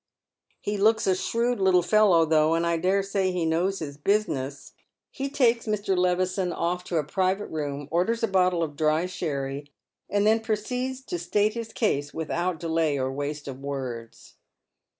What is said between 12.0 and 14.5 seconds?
without delay or waste of words.